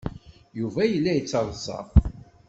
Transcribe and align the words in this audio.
Yuba 0.59 0.81
yella 0.85 1.11
yettaḍsa. 1.13 1.79